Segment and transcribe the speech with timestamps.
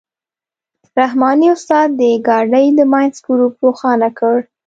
[0.99, 4.37] رحماني استاد د ګاډۍ د منځ ګروپ روښانه کړ.